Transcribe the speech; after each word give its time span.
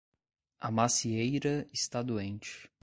A 0.61 0.71
macieira 0.71 1.67
está 1.71 2.01
doente 2.01 2.67